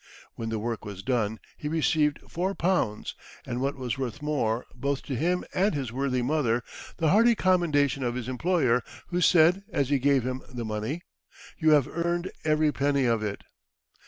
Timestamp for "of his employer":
8.03-8.81